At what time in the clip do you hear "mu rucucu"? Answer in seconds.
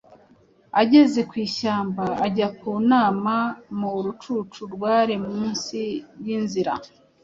3.79-4.61